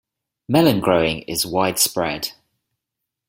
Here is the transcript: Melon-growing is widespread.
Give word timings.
Melon-growing 0.49 1.19
is 1.27 1.45
widespread. 1.45 2.31